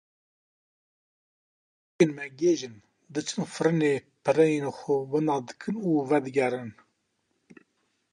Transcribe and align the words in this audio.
Zarokên 1.93 2.11
me 2.15 2.25
gêj 2.39 2.61
in; 2.67 2.75
diçin 3.13 3.43
firinê 3.53 3.93
pereyên 4.23 4.67
xwe 4.77 4.95
wenda 5.11 5.35
dikin 5.47 5.75
û 5.87 5.89
vedigerin. 6.09 6.69